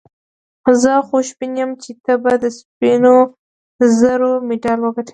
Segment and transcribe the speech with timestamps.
[0.81, 3.15] زه خوشبین یم چي ته به د سپینو
[3.99, 5.09] زرو مډال وګټې.